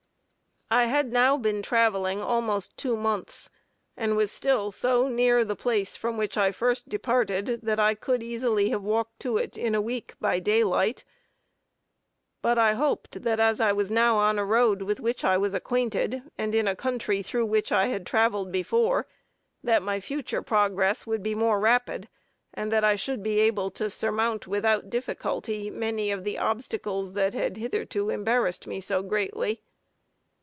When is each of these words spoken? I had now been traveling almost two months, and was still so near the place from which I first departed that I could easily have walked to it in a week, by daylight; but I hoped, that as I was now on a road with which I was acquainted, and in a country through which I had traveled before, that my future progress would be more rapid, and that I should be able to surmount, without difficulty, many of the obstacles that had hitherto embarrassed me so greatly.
I 0.73 0.85
had 0.85 1.11
now 1.11 1.35
been 1.35 1.61
traveling 1.61 2.21
almost 2.21 2.77
two 2.77 2.95
months, 2.95 3.49
and 3.97 4.15
was 4.15 4.31
still 4.31 4.71
so 4.71 5.09
near 5.09 5.43
the 5.43 5.53
place 5.53 5.97
from 5.97 6.15
which 6.15 6.37
I 6.37 6.53
first 6.53 6.87
departed 6.87 7.59
that 7.63 7.77
I 7.77 7.93
could 7.93 8.23
easily 8.23 8.69
have 8.69 8.81
walked 8.81 9.19
to 9.19 9.35
it 9.35 9.57
in 9.57 9.75
a 9.75 9.81
week, 9.81 10.13
by 10.21 10.39
daylight; 10.39 11.03
but 12.41 12.57
I 12.57 12.75
hoped, 12.75 13.23
that 13.23 13.37
as 13.37 13.59
I 13.59 13.73
was 13.73 13.91
now 13.91 14.15
on 14.15 14.39
a 14.39 14.45
road 14.45 14.81
with 14.83 15.01
which 15.01 15.25
I 15.25 15.37
was 15.37 15.53
acquainted, 15.53 16.23
and 16.37 16.55
in 16.55 16.69
a 16.69 16.75
country 16.77 17.21
through 17.21 17.47
which 17.47 17.73
I 17.73 17.87
had 17.87 18.05
traveled 18.05 18.49
before, 18.49 19.07
that 19.61 19.83
my 19.83 19.99
future 19.99 20.41
progress 20.41 21.05
would 21.05 21.21
be 21.21 21.35
more 21.35 21.59
rapid, 21.59 22.07
and 22.53 22.71
that 22.71 22.85
I 22.85 22.95
should 22.95 23.21
be 23.21 23.41
able 23.41 23.71
to 23.71 23.89
surmount, 23.89 24.47
without 24.47 24.89
difficulty, 24.89 25.69
many 25.69 26.11
of 26.11 26.23
the 26.23 26.37
obstacles 26.37 27.11
that 27.11 27.33
had 27.33 27.57
hitherto 27.57 28.09
embarrassed 28.09 28.65
me 28.67 28.79
so 28.79 29.03
greatly. 29.03 29.63